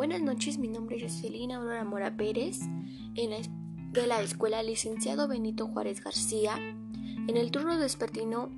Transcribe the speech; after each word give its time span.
Buenas 0.00 0.22
noches, 0.22 0.56
mi 0.56 0.68
nombre 0.68 0.96
es 0.96 1.02
Jocelyn 1.02 1.52
Aurora 1.52 1.84
Mora 1.84 2.16
Pérez, 2.16 2.60
de 3.14 4.06
la 4.06 4.22
Escuela 4.22 4.62
Licenciado 4.62 5.28
Benito 5.28 5.66
Juárez 5.66 6.02
García, 6.02 6.56
en 6.56 7.36
el 7.36 7.50
turno 7.50 7.78
vespertino 7.78 8.48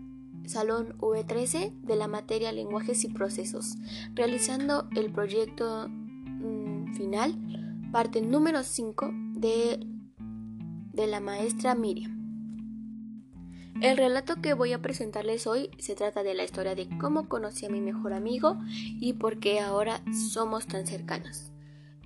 Salón 0.46 0.96
V13 1.00 1.73
de 1.82 1.96
la 1.96 2.06
materia 2.06 2.52
Lenguajes 2.52 3.02
y 3.02 3.09
Procesos, 3.09 3.74
realizando 4.14 4.88
el 4.95 5.10
proyecto 5.10 5.88
mm, 5.88 6.95
final, 6.95 7.36
parte 7.90 8.22
número 8.22 8.62
5 8.62 9.11
de, 9.34 9.84
de 10.93 11.06
la 11.09 11.18
maestra 11.18 11.74
Miriam. 11.74 12.21
El 13.80 13.96
relato 13.96 14.36
que 14.41 14.54
voy 14.54 14.73
a 14.73 14.82
presentarles 14.82 15.46
hoy 15.46 15.70
se 15.79 15.95
trata 15.95 16.23
de 16.23 16.34
la 16.34 16.45
historia 16.45 16.75
de 16.75 16.88
cómo 17.01 17.28
conocí 17.28 17.66
a 17.66 17.70
mi 17.70 17.80
mejor 17.80 18.12
amigo 18.12 18.59
y 19.01 19.15
por 19.15 19.38
qué 19.38 19.60
ahora 19.60 20.02
somos 20.30 20.66
tan 20.66 20.87
cercanos. 20.87 21.51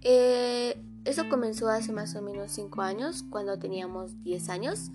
Eh, 0.03 0.81
eso 1.05 1.29
comenzó 1.29 1.69
hace 1.69 1.93
más 1.93 2.15
o 2.17 2.23
menos 2.23 2.53
5 2.53 2.83
años, 2.83 3.25
cuando 3.31 3.59
teníamos 3.59 4.23
10 4.23 4.49
años. 4.49 4.91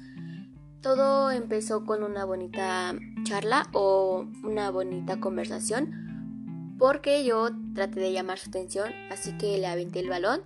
Todo 0.81 1.30
empezó 1.31 1.86
con 1.86 2.04
una 2.04 2.26
bonita 2.26 2.95
charla 3.23 3.67
o 3.73 4.26
una 4.44 4.72
bonita 4.72 5.20
conversación, 5.20 6.76
porque 6.80 7.23
yo 7.23 7.50
traté 7.76 8.00
de 8.00 8.12
llamar 8.12 8.40
su 8.40 8.50
atención, 8.50 8.92
así 9.12 9.38
que 9.38 9.58
le 9.58 9.67
aventé 9.67 10.00
el 10.00 10.09
balón 10.09 10.42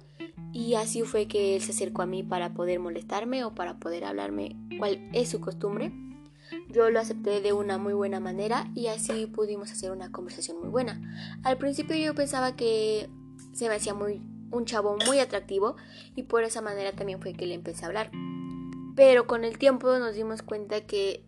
y 0.52 0.76
así 0.76 1.02
fue 1.02 1.28
que 1.28 1.56
él 1.56 1.62
se 1.62 1.72
acercó 1.72 2.02
a 2.02 2.06
mí 2.06 2.24
para 2.24 2.54
poder 2.54 2.80
molestarme 2.80 3.44
o 3.44 3.54
para 3.56 3.78
poder 3.78 4.06
hablarme 4.06 4.56
cuál 4.78 5.10
es 5.14 5.30
su 5.30 5.42
costumbre. 5.42 5.92
Yo 6.70 6.90
lo 6.90 7.00
acepté 7.00 7.42
de 7.42 7.54
una 7.54 7.78
muy 7.78 7.94
buena 7.94 8.20
manera 8.20 8.70
y 8.76 8.88
así 8.88 9.26
pudimos 9.26 9.72
hacer 9.72 9.92
una 9.92 10.12
conversación 10.12 10.60
muy 10.60 10.70
buena. 10.70 11.40
Al 11.44 11.58
principio 11.58 11.96
yo 11.96 12.14
pensaba 12.16 12.56
que 12.56 13.10
se 13.54 13.68
me 13.70 13.76
hacía 13.76 13.94
muy 13.94 14.22
un 14.52 14.66
chavo 14.66 14.98
muy 15.06 15.20
atractivo 15.20 15.76
y 16.16 16.24
por 16.24 16.44
esa 16.44 16.62
manera 16.62 16.94
también 16.94 17.22
fue 17.22 17.34
que 17.34 17.46
le 17.46 17.56
empecé 17.56 17.84
a 17.84 17.88
hablar. 17.88 18.12
Pero 18.96 19.28
con 19.28 19.44
el 19.44 19.58
tiempo 19.58 19.98
nos 20.00 20.16
dimos 20.16 20.42
cuenta 20.42 20.82
que 20.82 21.26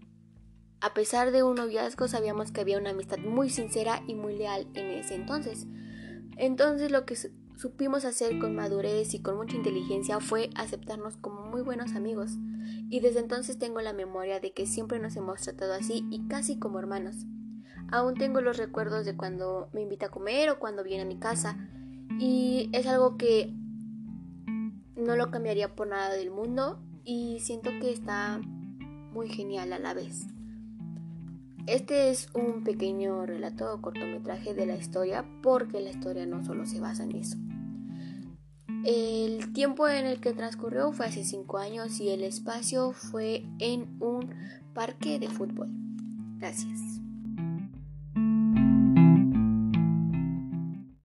a 0.79 0.93
pesar 0.93 1.31
de 1.31 1.43
un 1.43 1.55
noviazgo 1.55 2.07
sabíamos 2.07 2.51
que 2.51 2.61
había 2.61 2.77
una 2.77 2.91
amistad 2.91 3.17
muy 3.17 3.49
sincera 3.49 4.03
y 4.07 4.15
muy 4.15 4.37
leal 4.37 4.67
en 4.73 4.91
ese 4.91 5.15
entonces. 5.15 5.65
Entonces 6.37 6.91
lo 6.91 7.05
que 7.05 7.15
supimos 7.57 8.05
hacer 8.05 8.37
con 8.39 8.55
madurez 8.55 9.13
y 9.13 9.21
con 9.21 9.35
mucha 9.35 9.55
inteligencia 9.55 10.19
fue 10.19 10.49
aceptarnos 10.55 11.17
como 11.17 11.41
muy 11.47 11.61
buenos 11.61 11.95
amigos 11.95 12.37
y 12.89 12.99
desde 12.99 13.19
entonces 13.19 13.57
tengo 13.57 13.81
la 13.81 13.93
memoria 13.93 14.39
de 14.39 14.53
que 14.53 14.67
siempre 14.67 14.99
nos 14.99 15.15
hemos 15.15 15.41
tratado 15.41 15.73
así 15.73 16.05
y 16.11 16.27
casi 16.27 16.59
como 16.59 16.79
hermanos. 16.79 17.15
Aún 17.91 18.13
tengo 18.15 18.41
los 18.41 18.57
recuerdos 18.57 19.05
de 19.05 19.15
cuando 19.15 19.69
me 19.73 19.81
invita 19.81 20.07
a 20.07 20.11
comer 20.11 20.49
o 20.49 20.59
cuando 20.59 20.83
viene 20.83 21.03
a 21.03 21.07
mi 21.07 21.17
casa 21.17 21.57
y 22.19 22.69
es 22.73 22.85
algo 22.85 23.17
que 23.17 23.53
no 24.95 25.15
lo 25.15 25.31
cambiaría 25.31 25.75
por 25.75 25.87
nada 25.87 26.13
del 26.13 26.31
mundo 26.31 26.79
y 27.03 27.39
siento 27.39 27.71
que 27.81 27.91
está 27.91 28.39
muy 29.13 29.29
genial 29.29 29.73
a 29.73 29.79
la 29.79 29.93
vez. 29.93 30.27
Este 31.67 32.09
es 32.09 32.29
un 32.33 32.63
pequeño 32.63 33.25
relato 33.25 33.73
o 33.73 33.81
cortometraje 33.81 34.53
de 34.53 34.65
la 34.65 34.77
historia 34.77 35.25
porque 35.43 35.81
la 35.81 35.89
historia 35.89 36.25
no 36.25 36.43
solo 36.45 36.65
se 36.65 36.79
basa 36.79 37.03
en 37.03 37.15
eso. 37.17 37.37
El 38.85 39.51
tiempo 39.51 39.85
en 39.89 40.05
el 40.05 40.21
que 40.21 40.31
transcurrió 40.31 40.93
fue 40.93 41.07
hace 41.07 41.25
5 41.25 41.57
años 41.57 41.99
y 41.99 42.09
el 42.09 42.23
espacio 42.23 42.93
fue 42.93 43.43
en 43.59 43.97
un 43.99 44.33
parque 44.73 45.19
de 45.19 45.27
fútbol. 45.27 45.67
Gracias. 46.37 47.01